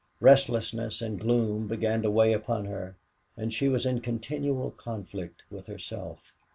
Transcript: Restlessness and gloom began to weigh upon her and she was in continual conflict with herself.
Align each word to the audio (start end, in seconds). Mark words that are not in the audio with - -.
Restlessness 0.19 0.99
and 0.99 1.19
gloom 1.19 1.67
began 1.67 2.01
to 2.01 2.09
weigh 2.09 2.33
upon 2.33 2.65
her 2.65 2.95
and 3.37 3.53
she 3.53 3.69
was 3.69 3.85
in 3.85 4.01
continual 4.01 4.71
conflict 4.71 5.43
with 5.51 5.67
herself. 5.67 6.33